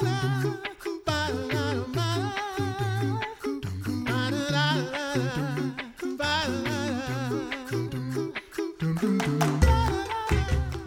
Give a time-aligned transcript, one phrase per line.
[0.00, 0.06] You're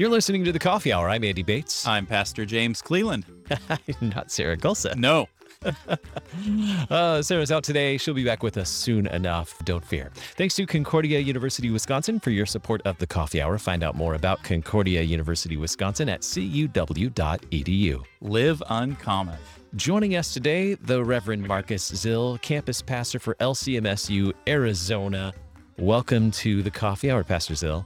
[0.09, 1.09] listening to the Coffee Hour.
[1.09, 1.85] I'm Andy Bates.
[1.85, 3.25] I'm Pastor James Cleland.
[4.01, 4.95] Not Sarah Gulseth.
[4.95, 5.27] No.
[6.89, 7.97] uh, Sarah's out today.
[7.97, 9.57] She'll be back with us soon enough.
[9.63, 10.11] Don't fear.
[10.35, 13.57] Thanks to Concordia University Wisconsin for your support of the Coffee Hour.
[13.57, 18.03] Find out more about Concordia University Wisconsin at cuw.edu.
[18.21, 19.37] Live uncommon.
[19.75, 25.33] Joining us today, the Reverend Marcus Zill, campus pastor for LCMSU Arizona.
[25.77, 27.85] Welcome to the Coffee Hour, Pastor Zill.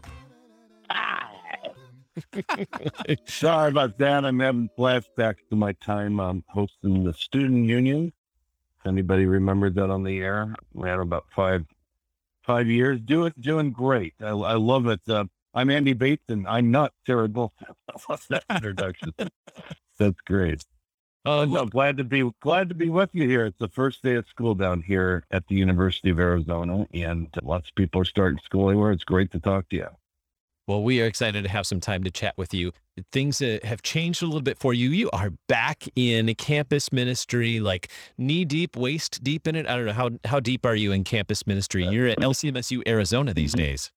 [3.28, 4.26] Sorry about that.
[4.26, 8.14] I'm having flashbacks to my time um, hosting the student union.
[8.80, 11.66] If anybody remembers that on the air, we had about five
[12.44, 13.00] five years.
[13.02, 14.14] Do it, doing great.
[14.22, 15.02] I, I love it.
[15.08, 17.68] Uh, I'm Andy Bates, and I'm not Sarah Wilson.
[18.30, 19.14] that introduction.
[19.98, 20.64] That's great.
[21.28, 23.48] Oh, no, glad to be glad to be with you here.
[23.48, 27.70] It's the first day of school down here at the University of Arizona, and lots
[27.70, 28.92] of people are starting school anywhere.
[28.92, 29.88] It's great to talk to you.
[30.68, 32.72] Well, we are excited to have some time to chat with you.
[33.12, 34.90] Things uh, have changed a little bit for you.
[34.90, 39.68] You are back in campus ministry, like knee deep, waist deep in it.
[39.68, 41.86] I don't know how how deep are you in campus ministry?
[41.86, 43.66] You're at LCMSU Arizona these mm-hmm.
[43.66, 43.92] days.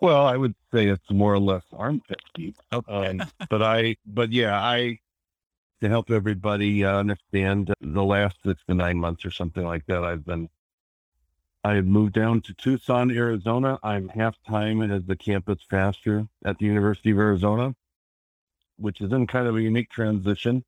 [0.00, 2.56] Well, I would say it's more or less armpit deep.
[2.72, 2.92] Okay.
[2.92, 4.98] Um, but I, but yeah, I
[5.82, 10.04] to help everybody uh, understand the last six to nine months or something like that.
[10.04, 10.48] I've been
[11.66, 13.80] I have moved down to Tucson, Arizona.
[13.82, 17.74] I'm half time as the campus pastor at the University of Arizona,
[18.76, 20.64] which is in kind of a unique transition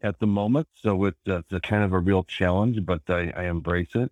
[0.00, 0.68] at the moment.
[0.74, 4.10] So it, it's a kind of a real challenge, but I, I embrace it.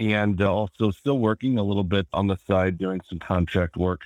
[0.00, 4.00] And uh, also still working a little bit on the side, doing some contract work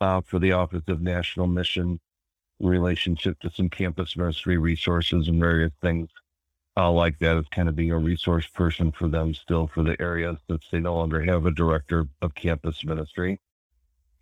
[0.00, 2.00] uh, for the Office of National Mission
[2.58, 6.10] relationship to some campus ministry resources and various things
[6.80, 10.00] uh, like that as kind of being a resource person for them still for the
[10.00, 13.38] area since they no longer have a director of campus ministry.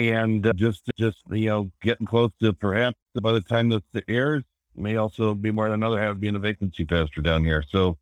[0.00, 4.02] And uh, just, just, you know, getting close to perhaps by the time this the
[4.08, 4.42] airs,
[4.74, 7.64] may also be more than another half being a vacancy pastor down here.
[7.68, 7.96] So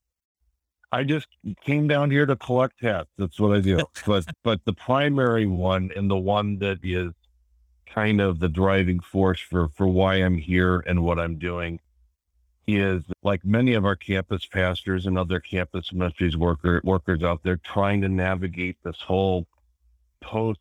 [0.93, 1.27] I just
[1.65, 3.09] came down here to collect hats.
[3.19, 3.81] That's what I do.
[4.07, 7.13] but, but the primary one and the one that is
[7.87, 11.81] kind of the driving force for, for why I'm here and what I'm doing
[12.67, 17.59] is like many of our campus pastors and other campus ministries worker, workers out there
[17.59, 19.47] trying to navigate this whole
[20.21, 20.61] post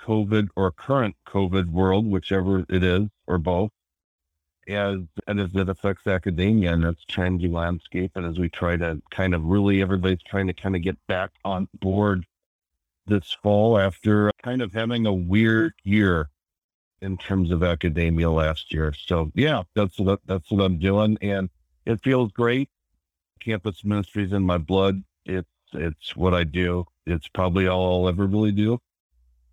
[0.00, 3.70] COVID or current COVID world, whichever it is, or both,
[4.68, 8.12] as and as it affects academia and its changing landscape.
[8.14, 11.30] And as we try to kind of really everybody's trying to kind of get back
[11.44, 12.24] on board
[13.06, 16.30] this fall after kind of having a weird year
[17.02, 18.94] in terms of academia last year.
[19.06, 21.50] So yeah, that's what that's what I'm doing, and
[21.84, 22.70] it feels great.
[23.40, 25.02] Campus ministry is in my blood.
[25.26, 26.86] It's it's what I do.
[27.04, 28.78] It's probably all I'll ever really do,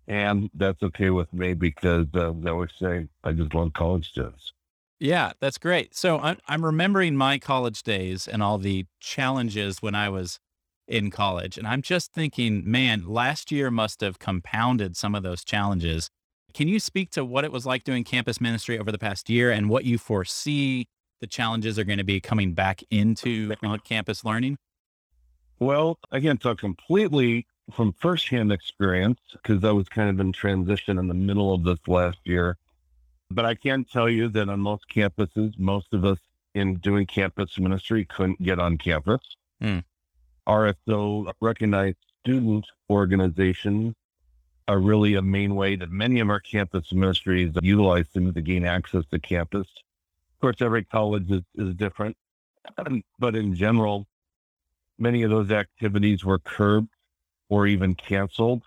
[0.06, 4.52] and that's okay with me because uh, I always say I just love college students.
[5.00, 5.94] Yeah, that's great.
[5.96, 10.38] So I'm I'm remembering my college days and all the challenges when I was
[10.86, 15.44] in college, and I'm just thinking, man, last year must have compounded some of those
[15.44, 16.10] challenges
[16.52, 19.50] can you speak to what it was like doing campus ministry over the past year
[19.50, 20.88] and what you foresee
[21.20, 24.56] the challenges are going to be coming back into campus learning?
[25.58, 30.98] Well, I can't talk completely from firsthand experience because I was kind of in transition
[30.98, 32.56] in the middle of this last year.
[33.30, 36.18] But I can tell you that on most campuses, most of us
[36.54, 39.20] in doing campus ministry couldn't get on campus.
[39.62, 39.84] Mm.
[40.48, 43.94] RSO recognized student organizations
[44.70, 48.64] are really a main way that many of our campus ministries utilize them to gain
[48.64, 49.66] access to campus.
[49.66, 52.16] Of course, every college is, is different,
[53.18, 54.06] but in general,
[54.96, 56.94] many of those activities were curbed
[57.48, 58.62] or even canceled,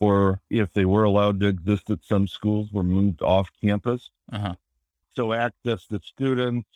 [0.00, 4.10] or if they were allowed to exist at some schools, were moved off campus.
[4.30, 4.54] Uh-huh.
[5.16, 6.68] So access to students,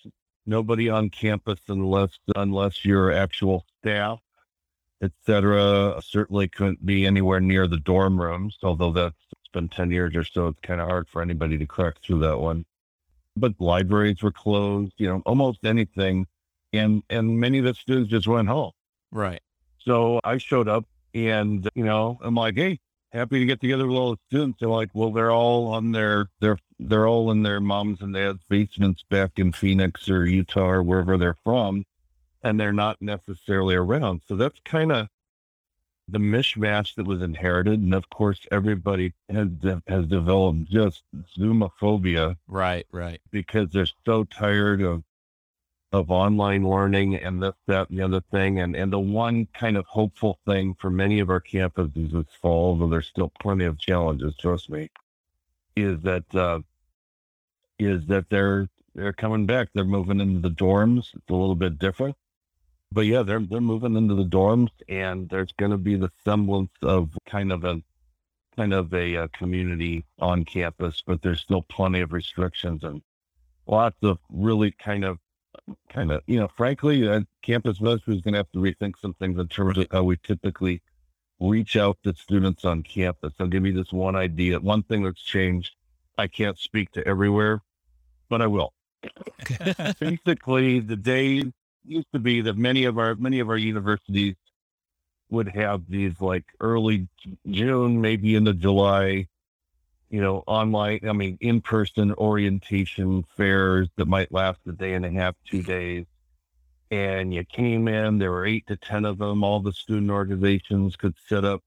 [0.47, 4.19] nobody on campus unless unless your actual staff
[5.03, 6.01] etc.
[6.03, 10.25] Certainly couldn't be anywhere near the dorm rooms, although that's it's been 10 years or
[10.25, 10.49] so.
[10.49, 12.65] It's kind of hard for anybody to crack through that one.
[13.37, 16.27] But libraries were closed, you know, almost anything.
[16.73, 18.73] And, and many of the students just went home.
[19.11, 19.41] Right.
[19.79, 22.79] So I showed up and, you know, I'm like, hey,
[23.13, 24.59] happy to get together with all the students.
[24.61, 28.41] They're like, well, they're all on their, they're, they're all in their moms and dads'
[28.49, 31.85] basements back in Phoenix or Utah or wherever they're from
[32.43, 34.23] and they're not necessarily around.
[34.29, 35.09] So that's kind of
[36.09, 37.81] the mishmash that was inherited.
[37.81, 39.49] And of course, everybody has,
[39.87, 41.05] has developed just
[41.39, 42.37] zoomophobia.
[42.49, 43.21] Right, right.
[43.31, 45.03] Because they're so tired of
[45.93, 48.61] of online learning and this, that, and the other thing.
[48.61, 52.77] And, and the one kind of hopeful thing for many of our campuses this fall,
[52.77, 54.91] though there's still plenty of challenges, trust me,
[55.77, 56.61] is that, uh,
[57.79, 59.69] is that they're, they're coming back.
[59.75, 61.15] They're moving into the dorms.
[61.15, 62.17] It's a little bit different,
[62.93, 66.71] but yeah, they're, they're moving into the dorms and there's going to be the semblance
[66.83, 67.81] of kind of a,
[68.57, 73.03] kind of a, a uh, community on campus, but there's still plenty of restrictions and
[73.67, 75.19] lots of really kind of
[75.89, 79.15] kind of, you know, frankly, uh, campus ministry is going to have to rethink some
[79.15, 80.83] things in terms of how we typically
[81.41, 83.33] reach out to students on campus.
[83.39, 84.59] I'll give you this one idea.
[84.61, 85.75] One thing that's changed.
[86.19, 87.63] I can't speak to everywhere,
[88.29, 88.73] but I will.
[90.01, 91.43] Basically, the day
[91.85, 94.37] used to be that many of our many of our universities
[95.31, 97.09] would have these like early
[97.51, 99.27] June, maybe into July,
[100.11, 105.07] you know, online, I mean, in person orientation fairs that might last a day and
[105.07, 106.05] a half, two days.
[106.91, 109.43] And you came in, there were eight to 10 of them.
[109.43, 111.63] All the student organizations could set up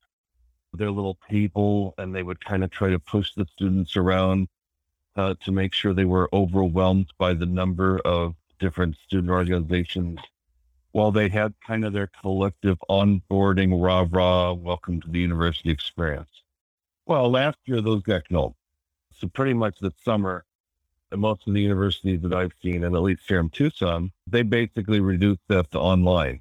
[0.73, 4.47] their little table and they would kind of try to push the students around
[5.15, 10.19] uh, to make sure they were overwhelmed by the number of different student organizations
[10.91, 16.29] while they had kind of their collective onboarding rah rah welcome to the university experience.
[17.05, 18.55] Well, last year those got killed.
[19.11, 20.45] So pretty much this summer,
[21.11, 24.41] and most of the universities that I've seen, and at least here in Tucson, they
[24.41, 26.39] basically reduced that to online.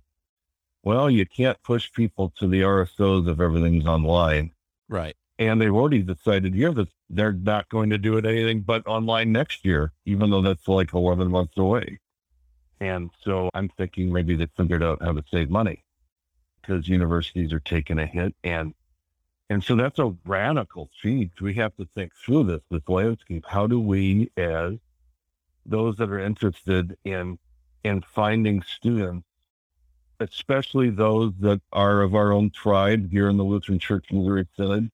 [0.85, 4.53] Well, you can't push people to the RSOs if everything's online.
[4.89, 5.17] Right.
[5.39, 9.33] And they've already decided here that they're not going to do it anything but online
[9.33, 11.99] next year, even though that's like 11 months away.
[12.81, 15.85] And so I'm thinking maybe they figured out how to save money
[16.61, 18.75] because universities are taking a hit and
[19.51, 21.33] and so that's a radical change.
[21.41, 23.45] We have to think through this, this landscape.
[23.47, 24.75] How do we, as
[25.67, 27.39] those that are interested in
[27.85, 29.29] in finding students,
[30.19, 34.91] especially those that are of our own tribe here in the Lutheran Church Missouri Synod,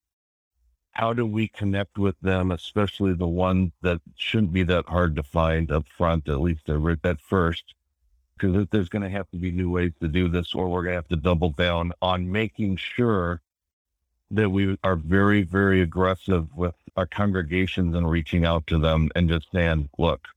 [0.91, 5.23] how do we connect with them, especially the ones that shouldn't be that hard to
[5.23, 7.63] find up front, at least at first?
[8.37, 10.93] Because there's going to have to be new ways to do this, or we're going
[10.93, 13.41] to have to double down on making sure
[14.31, 19.29] that we are very, very aggressive with our congregations and reaching out to them and
[19.29, 20.27] just saying, look,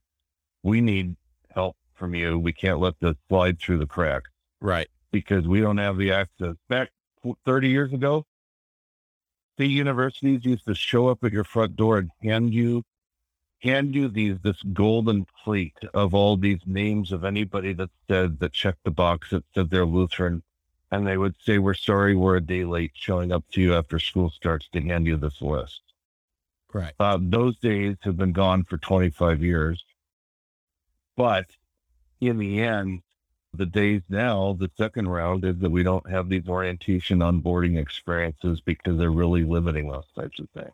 [0.63, 1.15] we need
[1.53, 2.37] help from you.
[2.37, 4.29] We can't let this slide through the cracks.
[4.61, 4.87] Right.
[5.11, 6.55] Because we don't have the access.
[6.69, 6.91] Back
[7.45, 8.25] 30 years ago,
[9.57, 12.83] the universities used to show up at your front door and hand you
[13.59, 18.53] hand you these this golden plate of all these names of anybody that said that
[18.53, 20.43] checked the box that said they're Lutheran
[20.91, 23.99] and they would say, We're sorry we're a day late showing up to you after
[23.99, 25.81] school starts to hand you this list.
[26.73, 26.93] Right.
[26.99, 29.83] Uh, those days have been gone for 25 years.
[31.15, 31.45] But
[32.19, 33.01] in the end,
[33.57, 38.61] the days now, the second round is that we don't have these orientation onboarding experiences
[38.61, 40.71] because they're really limiting those types of things.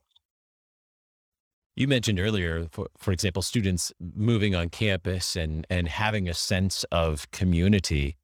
[1.75, 6.83] You mentioned earlier, for, for example, students moving on campus and, and having a sense
[6.91, 8.17] of community.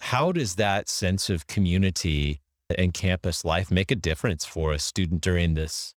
[0.00, 2.40] How does that sense of community
[2.76, 5.94] and campus life make a difference for a student during this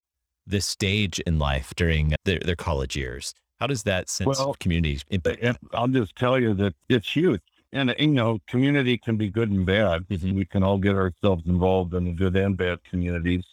[0.45, 3.33] this stage in life during their, their college years?
[3.59, 5.57] How does that sense well, of community impact?
[5.74, 7.41] I'll just tell you that it's huge.
[7.74, 10.07] And, you know, community can be good and bad.
[10.07, 10.36] Mm-hmm.
[10.36, 13.45] We can all get ourselves involved in the good and bad communities.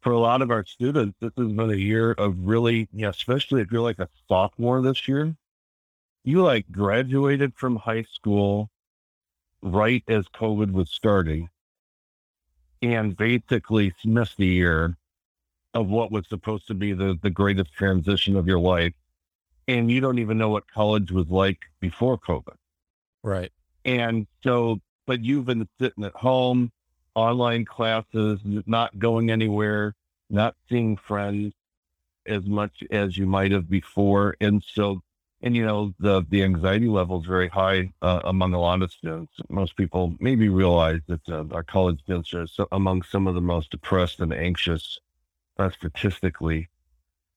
[0.00, 3.10] For a lot of our students, this has been a year of really, you know,
[3.10, 5.36] especially if you're like a sophomore this year,
[6.24, 8.68] you like graduated from high school
[9.62, 11.48] right as COVID was starting
[12.82, 14.96] and basically missed the year
[15.74, 18.94] of what was supposed to be the, the greatest transition of your life.
[19.68, 22.56] And you don't even know what college was like before COVID.
[23.22, 23.52] Right.
[23.84, 26.72] And so, but you've been sitting at home,
[27.14, 29.94] online classes, not going anywhere,
[30.28, 31.54] not seeing friends
[32.26, 34.36] as much as you might have before.
[34.40, 35.02] And so
[35.42, 38.92] and you know the the anxiety level is very high uh, among a lot of
[38.92, 39.32] students.
[39.48, 43.40] Most people maybe realize that uh, our college students are so, among some of the
[43.40, 44.98] most depressed and anxious,
[45.58, 46.68] uh, statistically,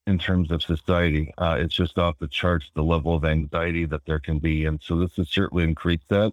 [0.08, 1.34] in terms of society.
[1.38, 4.80] Uh, it's just off the charts the level of anxiety that there can be, and
[4.82, 6.32] so this has certainly increased that.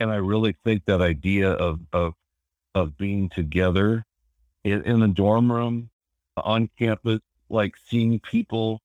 [0.00, 2.14] And I really think that idea of of
[2.74, 4.04] of being together
[4.64, 5.90] in, in the dorm room,
[6.36, 8.80] on campus, like seeing people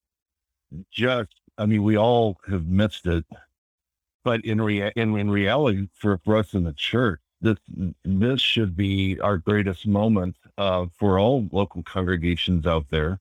[0.91, 3.25] just I mean, we all have missed it,
[4.24, 7.58] but in rea- in, in reality, for, for us in the church, this
[8.03, 13.20] this should be our greatest moment uh, for all local congregations out there.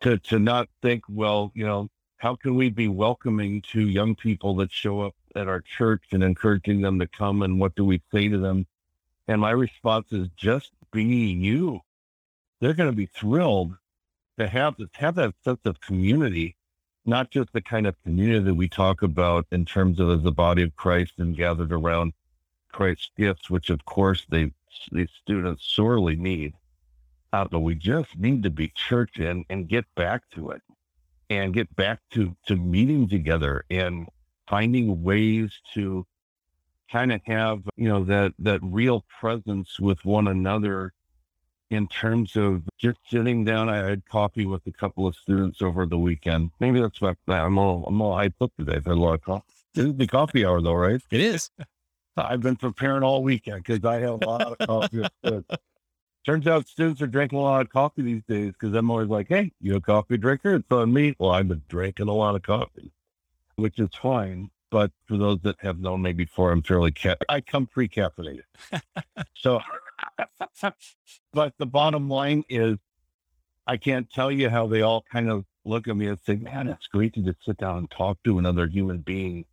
[0.00, 4.56] To to not think, well, you know, how can we be welcoming to young people
[4.56, 8.02] that show up at our church and encouraging them to come and what do we
[8.12, 8.66] say to them?
[9.28, 11.80] And my response is just be you.
[12.60, 13.76] They're going to be thrilled
[14.38, 16.56] to have to have that sense of community,
[17.06, 20.32] not just the kind of community that we talk about in terms of as the
[20.32, 22.12] body of Christ and gathered around
[22.72, 24.52] Christ's gifts, which of course they
[24.92, 26.54] these students sorely need.
[27.32, 30.62] Uh, but we just need to be church and, and get back to it
[31.30, 34.08] and get back to, to meeting together and
[34.48, 36.06] finding ways to
[36.90, 40.92] kind of have, you know, that, that real presence with one another
[41.70, 43.68] in terms of just sitting down.
[43.68, 46.50] I had coffee with a couple of students over the weekend.
[46.60, 48.76] Maybe that's what I'm all, I'm all hyped up today.
[48.76, 49.52] I've had a lot of coffee.
[49.74, 51.02] This is the coffee hour though, right?
[51.10, 51.50] It is.
[52.16, 55.04] I've been preparing all weekend because I have a lot of coffee.
[56.28, 59.28] Turns out students are drinking a lot of coffee these days because I'm always like,
[59.28, 60.56] hey, you a coffee drinker?
[60.56, 61.16] It's on me.
[61.18, 62.92] Well, I've been drinking a lot of coffee,
[63.56, 64.50] which is fine.
[64.70, 68.42] But for those that have known me before, I'm fairly ca- I come pre caffeinated.
[69.36, 69.62] so,
[71.32, 72.76] but the bottom line is,
[73.66, 76.68] I can't tell you how they all kind of look at me and say, man,
[76.68, 79.46] it's great to just sit down and talk to another human being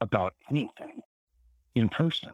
[0.00, 1.02] about anything
[1.76, 2.32] in person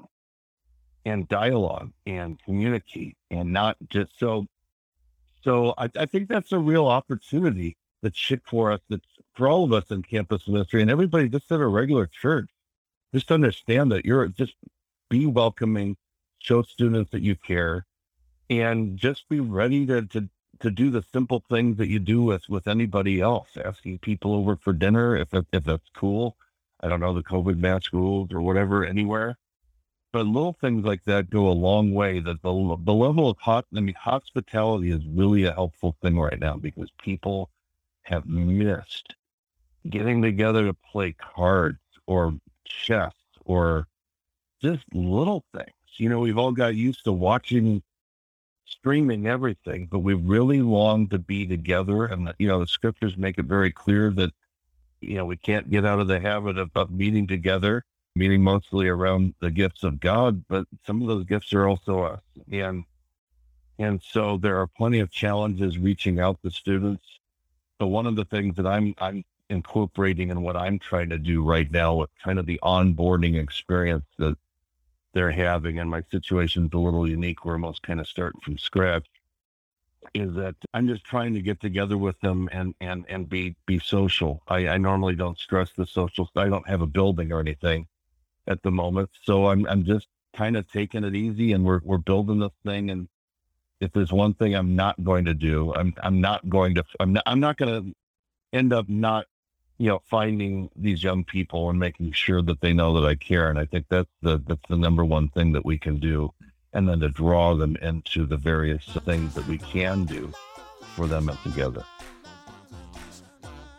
[1.04, 4.46] and dialogue and communicate and not just so
[5.42, 9.64] so I, I think that's a real opportunity that's shit for us that's for all
[9.64, 12.48] of us in campus ministry and everybody just at a regular church.
[13.14, 14.54] Just understand that you're just
[15.08, 15.96] be welcoming
[16.38, 17.86] show students that you care
[18.50, 20.28] and just be ready to to
[20.60, 23.48] to do the simple things that you do with with anybody else.
[23.62, 26.36] Asking people over for dinner if if that's cool.
[26.80, 29.38] I don't know the covid mask rules or whatever anywhere
[30.12, 32.20] but little things like that go a long way.
[32.20, 36.38] That the the level of hot, I mean, hospitality is really a helpful thing right
[36.38, 37.50] now because people
[38.02, 39.14] have missed
[39.88, 43.14] getting together to play cards or chess
[43.44, 43.88] or
[44.60, 45.70] just little things.
[45.96, 47.82] You know, we've all got used to watching
[48.66, 52.06] streaming everything, but we really long to be together.
[52.06, 54.32] And you know, the scriptures make it very clear that
[55.00, 58.88] you know we can't get out of the habit of, of meeting together meeting mostly
[58.88, 62.20] around the gifts of God, but some of those gifts are also us.
[62.50, 62.84] And
[63.78, 67.04] and so there are plenty of challenges reaching out to students.
[67.78, 71.42] But one of the things that I'm I'm incorporating in what I'm trying to do
[71.42, 74.36] right now with kind of the onboarding experience that
[75.14, 78.56] they're having, and my situation's a little unique where I'm almost kind of starting from
[78.56, 79.06] scratch,
[80.14, 83.78] is that I'm just trying to get together with them and and and be be
[83.78, 84.42] social.
[84.48, 86.30] I, I normally don't stress the social.
[86.36, 87.86] I don't have a building or anything,
[88.46, 89.10] at the moment.
[89.22, 92.90] So I'm I'm just kind of taking it easy and we're we're building this thing
[92.90, 93.08] and
[93.80, 97.12] if there's one thing I'm not going to do, I'm I'm not going to I'm
[97.12, 97.94] not I'm not going to
[98.52, 99.26] end up not
[99.78, 103.50] you know finding these young people and making sure that they know that I care
[103.50, 106.32] and I think that's the that's the number one thing that we can do
[106.72, 110.32] and then to draw them into the various things that we can do
[110.96, 111.84] for them together.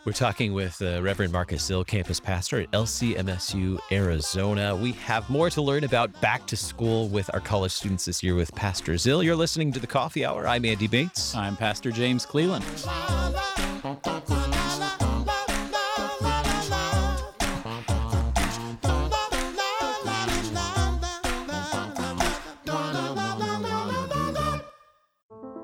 [0.05, 4.75] We're talking with uh, Reverend Marcus Zill, campus pastor at LCMSU Arizona.
[4.75, 8.35] We have more to learn about back to school with our college students this year
[8.35, 9.23] with Pastor Zill.
[9.23, 10.45] You're listening to the Coffee Hour.
[10.45, 11.33] I'm Andy Bates.
[11.35, 12.65] I'm Pastor James Cleland.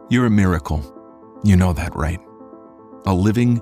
[0.10, 0.82] You're a miracle.
[1.44, 2.20] You know that, right?
[3.06, 3.62] A living,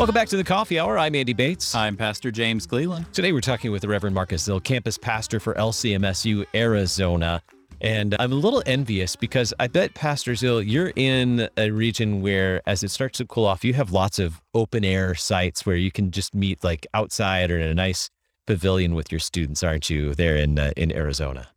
[0.00, 0.96] Welcome back to the Coffee Hour.
[0.96, 1.74] I'm Andy Bates.
[1.74, 3.04] I'm Pastor James Cleland.
[3.12, 7.42] Today we're talking with the Reverend Marcus Zill, campus pastor for LCMSU Arizona.
[7.82, 12.62] And I'm a little envious because I bet, Pastor Zill, you're in a region where,
[12.66, 15.92] as it starts to cool off, you have lots of open air sites where you
[15.92, 18.08] can just meet like outside or in a nice
[18.46, 21.48] pavilion with your students, aren't you, there in uh, in Arizona?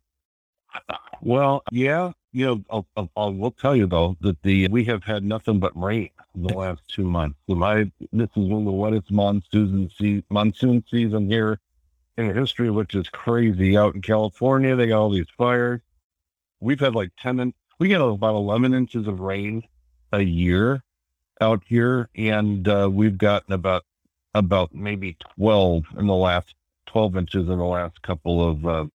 [1.22, 5.04] Well, yeah, you know, I'll, I'll, I will tell you though that the we have
[5.04, 7.38] had nothing but rain the last two months.
[7.48, 11.60] So my this is one of the wettest monsoon season, monsoon season here
[12.18, 13.76] in history, which is crazy.
[13.76, 15.80] Out in California, they got all these fires.
[16.58, 19.62] We've had like ten, we get about eleven inches of rain
[20.12, 20.82] a year,
[21.40, 23.84] out here, and uh, we've gotten about
[24.34, 28.86] about maybe 12 in the last 12 inches in the last couple of uh,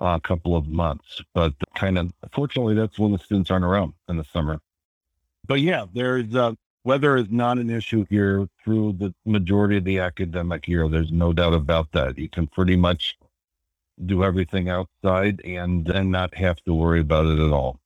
[0.00, 1.22] uh, couple of months.
[1.34, 4.60] But kind of, fortunately, that's when the students aren't around in the summer.
[5.46, 6.52] But yeah, there's uh,
[6.84, 10.88] weather is not an issue here through the majority of the academic year.
[10.88, 12.18] There's no doubt about that.
[12.18, 13.18] You can pretty much
[14.06, 17.80] do everything outside and then not have to worry about it at all.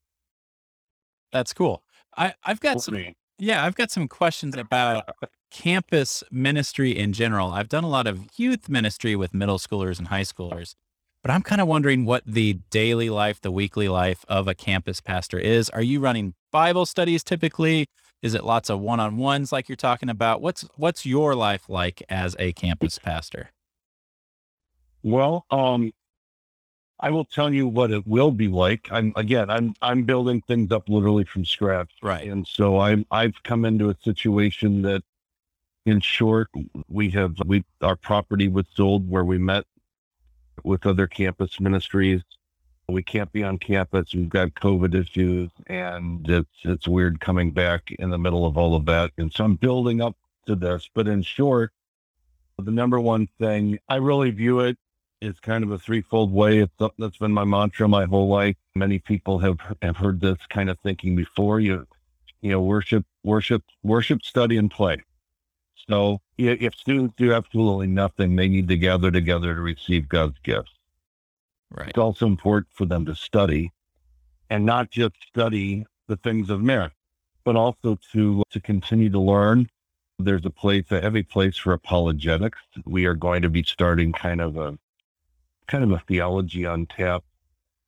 [1.32, 1.82] That's cool.
[2.16, 5.08] I, I've got some, yeah, I've got some questions about
[5.50, 7.52] campus ministry in general.
[7.52, 10.74] I've done a lot of youth ministry with middle schoolers and high schoolers,
[11.22, 15.00] but I'm kind of wondering what the daily life, the weekly life of a campus
[15.00, 15.70] pastor is.
[15.70, 17.86] Are you running Bible studies typically?
[18.22, 20.40] Is it lots of one-on-ones like you're talking about?
[20.40, 23.50] What's what's your life like as a campus pastor?
[25.02, 25.92] Well, um,
[27.00, 28.88] I will tell you what it will be like.
[28.92, 31.90] I'm again, I'm I'm building things up literally from scratch.
[32.02, 32.28] Right.
[32.28, 35.02] And so I'm I've come into a situation that
[35.84, 36.48] in short,
[36.88, 39.64] we have we our property was sold where we met
[40.64, 42.22] with other campus ministries.
[42.88, 44.14] We can't be on campus.
[44.14, 48.74] We've got COVID issues, and it's it's weird coming back in the middle of all
[48.74, 49.12] of that.
[49.18, 50.16] And so I'm building up
[50.46, 50.88] to this.
[50.92, 51.72] But in short,
[52.58, 54.76] the number one thing I really view it
[55.20, 56.58] is kind of a threefold way.
[56.58, 58.56] It's something that's been my mantra my whole life.
[58.74, 61.60] Many people have have heard this kind of thinking before.
[61.60, 61.86] You
[62.42, 65.02] you know, worship, worship, worship, study, and play.
[65.88, 70.72] So if students do absolutely nothing, they need to gather together to receive God's gifts.
[71.70, 71.88] Right.
[71.88, 73.72] It's also important for them to study
[74.50, 76.92] and not just study the things of merit,
[77.44, 79.68] but also to to continue to learn.
[80.18, 82.58] There's a place, a heavy place for apologetics.
[82.84, 84.78] We are going to be starting kind of a
[85.66, 87.24] kind of a theology on tap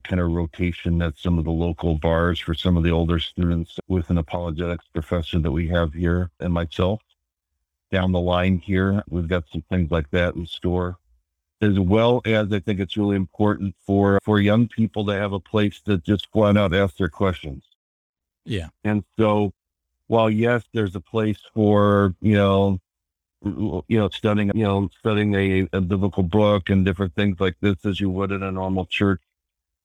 [0.04, 3.78] kind of rotation at some of the local bars for some of the older students
[3.88, 7.00] with an apologetics professor that we have here and myself
[7.90, 9.02] down the line here.
[9.08, 10.96] We've got some things like that in store,
[11.60, 15.40] as well as I think it's really important for for young people to have a
[15.40, 17.64] place to just flat out and ask their questions.
[18.44, 18.68] Yeah.
[18.84, 19.52] And so,
[20.06, 22.80] while yes, there's a place for you know,
[23.42, 27.84] you know, studying you know, studying a, a biblical book and different things like this
[27.84, 29.20] as you would in a normal church.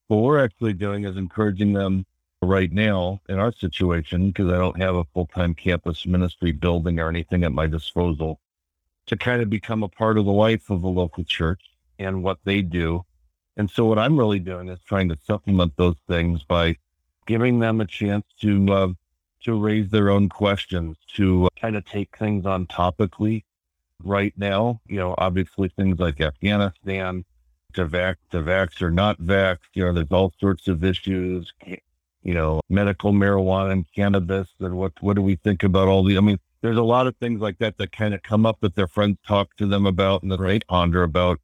[0.07, 2.05] What we're actually doing is encouraging them
[2.41, 6.99] right now in our situation, because I don't have a full time campus ministry building
[6.99, 8.39] or anything at my disposal,
[9.07, 11.61] to kind of become a part of the life of the local church
[11.97, 13.05] and what they do.
[13.57, 16.77] And so, what I'm really doing is trying to supplement those things by
[17.25, 18.87] giving them a chance to uh,
[19.43, 23.43] to raise their own questions, to uh, kind of take things on topically.
[24.01, 27.25] Right now, you know, obviously things like Afghanistan,
[27.73, 31.51] to vax, to vax or not vax, you know, there's all sorts of issues
[32.23, 36.17] you know, medical marijuana and cannabis and what what do we think about all the
[36.17, 38.75] I mean, there's a lot of things like that that kind of come up that
[38.75, 41.39] their friends talk to them about and that they ponder about.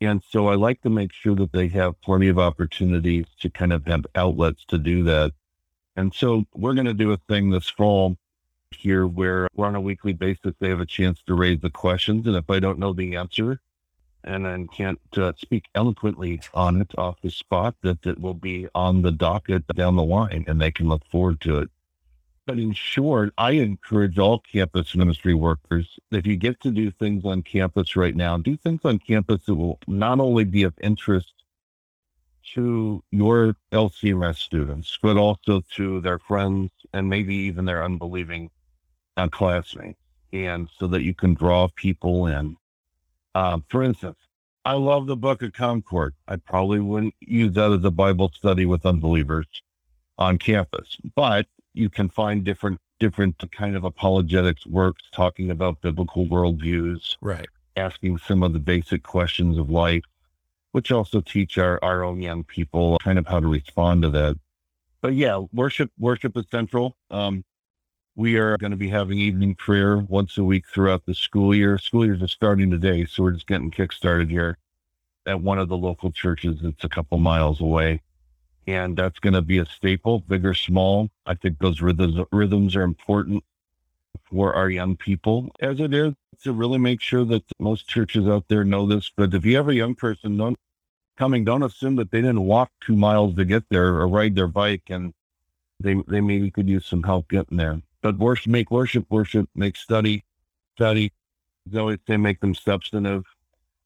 [0.00, 3.72] And so I like to make sure that they have plenty of opportunities to kind
[3.72, 5.32] of have outlets to do that.
[5.94, 8.16] And so we're going to do a thing this fall
[8.70, 10.54] here where we're on a weekly basis.
[10.58, 12.26] They have a chance to raise the questions.
[12.26, 13.60] And if I don't know the answer,
[14.24, 18.68] and then can't uh, speak eloquently on it off the spot, that it will be
[18.74, 21.70] on the docket down the line and they can look forward to it.
[22.46, 27.24] But in short, I encourage all campus ministry workers, if you get to do things
[27.24, 31.32] on campus right now, do things on campus that will not only be of interest
[32.54, 38.50] to your LCMS students, but also to their friends and maybe even their unbelieving
[39.16, 40.00] uh, classmates.
[40.32, 42.56] And so that you can draw people in
[43.34, 44.18] um, for instance,
[44.64, 46.14] I love the Book of Concord.
[46.28, 49.46] I probably wouldn't use that as a Bible study with unbelievers
[50.18, 56.26] on campus, but you can find different different kind of apologetics works talking about biblical
[56.26, 57.48] worldviews, right?
[57.76, 60.04] Asking some of the basic questions of life,
[60.72, 64.38] which also teach our, our own young people kind of how to respond to that.
[65.00, 66.96] But yeah, worship worship is central.
[67.10, 67.42] Um,
[68.16, 71.78] we are going to be having evening prayer once a week throughout the school year.
[71.78, 74.58] School years are starting today, so we're just getting kick-started here
[75.26, 78.02] at one of the local churches that's a couple miles away.
[78.66, 81.08] And that's going to be a staple, big or small.
[81.24, 83.44] I think those rhythms, rhythms are important
[84.24, 88.44] for our young people, as it is to really make sure that most churches out
[88.48, 89.10] there know this.
[89.14, 90.58] But if you have a young person don't,
[91.16, 94.48] coming, don't assume that they didn't walk two miles to get there or ride their
[94.48, 95.14] bike and
[95.78, 99.76] they, they maybe could use some help getting there but worship, make worship, worship, make
[99.76, 100.24] study,
[100.76, 101.12] study.
[101.66, 103.24] They always say make them substantive.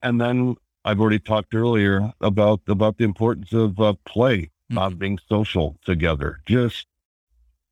[0.02, 4.96] And then I've already talked earlier about about the importance of uh, play, mm-hmm.
[4.96, 6.86] being social together, just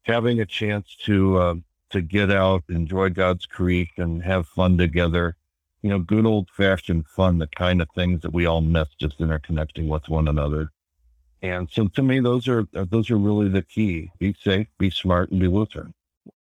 [0.02, 1.54] having a chance to uh,
[1.90, 5.36] to get out, enjoy God's Creek, and have fun together.
[5.82, 9.18] You know, good old fashioned fun, the kind of things that we all miss just
[9.18, 10.70] interconnecting with one another.
[11.42, 14.10] And so to me, those are those are really the key.
[14.18, 15.92] Be safe, be smart, and be Lutheran.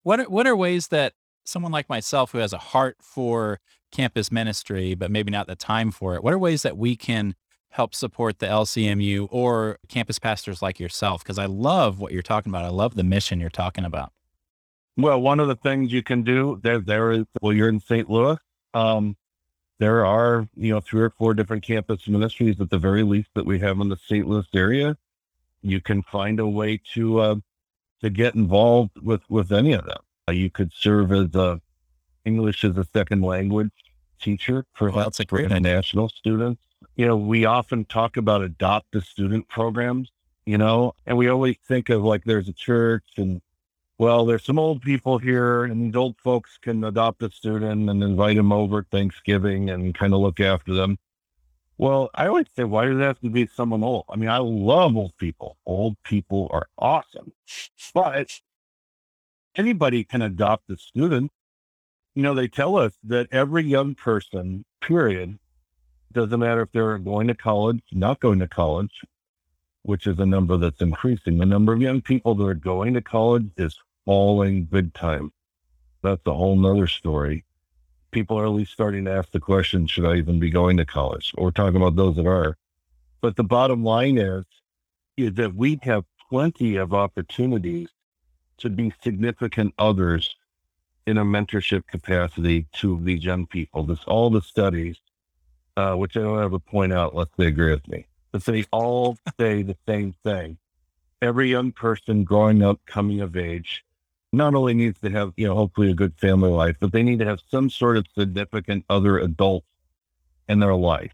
[0.03, 3.61] What are, what are ways that someone like myself who has a heart for
[3.91, 7.35] campus ministry, but maybe not the time for it, what are ways that we can
[7.71, 11.23] help support the LCMU or campus pastors like yourself?
[11.23, 12.65] Because I love what you're talking about.
[12.65, 14.13] I love the mission you're talking about.
[14.97, 18.11] Well, one of the things you can do there, there is, well, you're in St.
[18.11, 18.37] Louis.
[18.75, 19.17] Um,
[19.79, 23.47] there are, you know, three or four different campus ministries at the very least that
[23.47, 24.27] we have in the St.
[24.27, 24.97] Louis area.
[25.63, 27.35] You can find a way to uh,
[28.03, 29.99] to get involved with with any of them.
[30.29, 31.61] Uh, you could serve as a
[32.25, 33.73] English as a second language
[34.21, 36.63] teacher, for well, that's a great international students.
[36.97, 40.11] You know, we often talk about adopt a student programs.
[40.45, 43.41] You know, and we always think of like there's a church and
[43.99, 48.03] well, there's some old people here, and these old folks can adopt a student and
[48.03, 50.99] invite them over Thanksgiving and kind of look after them.
[51.83, 54.05] Well, I always say, why does it have to be someone old?
[54.09, 55.57] I mean, I love old people.
[55.67, 57.33] Old people are awesome,
[57.93, 58.41] but
[59.57, 61.33] anybody can adopt a student.
[62.15, 65.41] You know, they tell us that every young person, period,
[66.13, 69.03] doesn't matter if they're going to college, not going to college,
[69.83, 71.39] which is a number that's increasing.
[71.39, 75.33] The number of young people that are going to college is falling big time.
[76.05, 77.45] That's a whole nother story.
[78.13, 80.85] People are at least starting to ask the question, should I even be going to
[80.85, 81.33] college?
[81.37, 82.57] Or talking about those that are.
[83.23, 84.45] But the bottom line is,
[85.17, 87.89] is that we have plenty of opportunities
[88.59, 90.37] to be significant others
[91.07, 93.85] in a mentorship capacity to these young people.
[93.85, 94.97] This all the studies,
[95.77, 98.65] uh, which I don't have to point out unless they agree with me, but they
[98.73, 100.59] all say the same thing.
[101.21, 103.85] Every young person growing up, coming of age,
[104.33, 107.19] not only needs to have, you know, hopefully a good family life, but they need
[107.19, 109.65] to have some sort of significant other adult
[110.49, 111.13] in their life.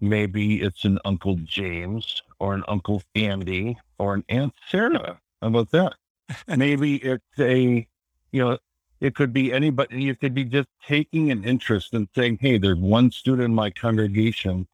[0.00, 5.20] Maybe it's an Uncle James or an Uncle Andy or an Aunt Sarah.
[5.40, 5.94] How about that?
[6.48, 7.86] Maybe it's a,
[8.32, 8.58] you know,
[9.00, 10.02] it could be anybody.
[10.02, 13.70] You could be just taking an interest in saying, hey, there's one student in my
[13.70, 14.66] congregation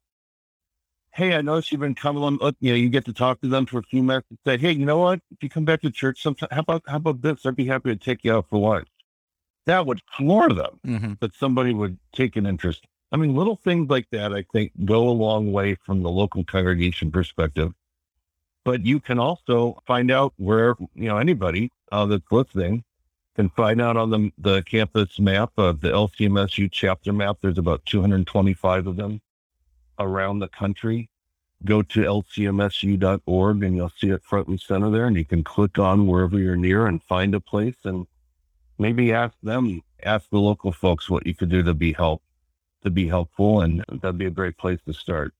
[1.13, 2.39] hey, I noticed you've been coming on.
[2.59, 4.71] You know, you get to talk to them for a few minutes and say, hey,
[4.71, 5.19] you know what?
[5.31, 7.45] If you come back to church sometime, how about how about this?
[7.45, 8.87] I'd be happy to take you out for lunch.
[9.65, 11.13] That would floor them mm-hmm.
[11.19, 12.85] that somebody would take an interest.
[13.11, 16.43] I mean, little things like that, I think, go a long way from the local
[16.43, 17.73] congregation perspective.
[18.65, 22.83] But you can also find out where, you know, anybody uh, that's listening
[23.35, 27.37] can find out on the, the campus map, of the LCMSU chapter map.
[27.41, 29.21] There's about 225 of them
[29.99, 31.09] around the country,
[31.65, 35.05] go to lcmsu.org and you'll see it front and center there.
[35.05, 38.07] And you can click on wherever you're near and find a place and
[38.77, 42.21] maybe ask them, ask the local folks what you could do to be help,
[42.83, 43.61] to be helpful.
[43.61, 45.33] And that'd be a great place to start.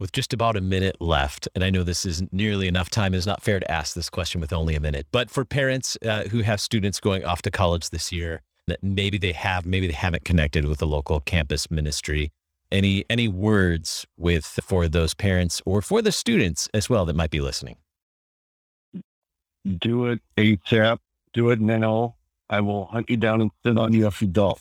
[0.00, 3.26] With just about a minute left, and I know this isn't nearly enough time, it's
[3.26, 6.40] not fair to ask this question with only a minute, but for parents uh, who
[6.40, 10.24] have students going off to college this year, that maybe they have, maybe they haven't
[10.24, 12.32] connected with a local campus ministry,
[12.72, 17.30] any any words with for those parents or for the students as well that might
[17.30, 17.76] be listening?
[19.78, 20.98] Do it ASAP.
[21.32, 22.16] Do it now.
[22.50, 24.58] I will hunt you down and sit on you if you don't.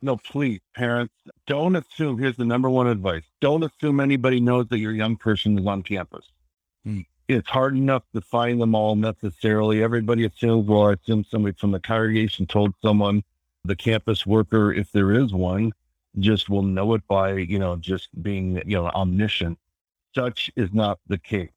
[0.00, 1.12] No, please, parents,
[1.46, 2.18] don't assume.
[2.18, 5.82] Here's the number one advice: don't assume anybody knows that your young person is on
[5.82, 6.24] campus.
[6.84, 7.00] Hmm.
[7.26, 9.82] It's hard enough to find them all necessarily.
[9.82, 13.22] Everybody assumes, well, I assume somebody from the congregation told someone,
[13.66, 15.72] the campus worker, if there is one,
[16.18, 19.58] just will know it by, you know, just being, you know, omniscient.
[20.14, 21.50] Such is not the case.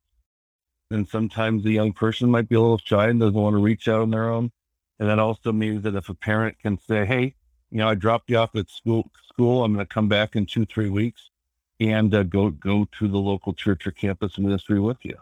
[0.92, 3.88] And sometimes the young person might be a little shy and doesn't want to reach
[3.88, 4.52] out on their own.
[5.00, 7.34] And that also means that if a parent can say, Hey,
[7.72, 10.46] you know, I dropped you off at school, school, I'm going to come back in
[10.46, 11.30] two, three weeks
[11.80, 15.16] and uh, go, go to the local church or campus ministry with you.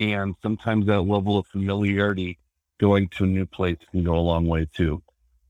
[0.00, 2.38] And sometimes that level of familiarity
[2.78, 5.02] going to a new place can go a long way too.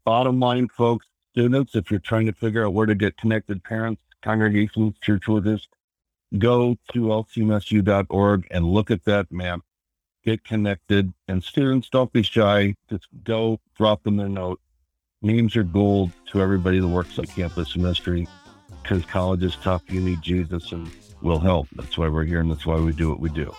[0.05, 1.07] Bottom line, folks,
[1.38, 5.68] students, if you're trying to figure out where to get connected parents, congregations, church leaders,
[6.37, 9.61] go to lcmsu.org and look at that map,
[10.24, 11.12] get connected.
[11.29, 12.74] And students, don't be shy.
[12.90, 14.61] Just go drop them a note.
[15.22, 18.27] Names are gold to everybody that works on campus ministry
[18.83, 19.83] because college is tough.
[19.88, 20.90] You need Jesus and
[21.22, 21.68] we'll help.
[21.77, 23.55] That's why we're here and that's why we do what we do.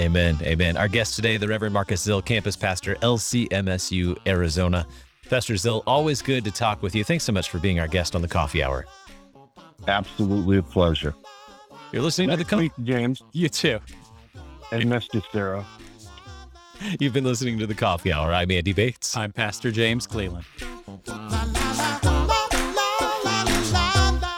[0.00, 0.38] Amen.
[0.40, 0.78] Amen.
[0.78, 4.86] Our guest today, the Reverend Marcus Zill, campus pastor, LCMSU, Arizona.
[5.32, 7.04] Pastor Zill, always good to talk with you.
[7.04, 8.84] Thanks so much for being our guest on the coffee hour.
[9.88, 11.14] Absolutely a pleasure.
[11.90, 13.22] You're listening Next to the week, James.
[13.32, 13.80] You too.
[14.72, 15.22] And Mr.
[15.32, 15.64] Sarah.
[17.00, 18.30] You've been listening to the Coffee Hour.
[18.30, 19.16] I'm Andy Bates.
[19.16, 20.44] I'm Pastor James Cleland.